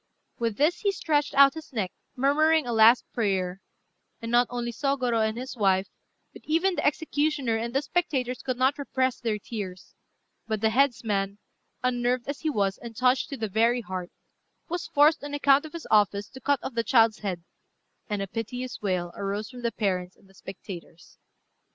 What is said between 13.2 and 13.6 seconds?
to the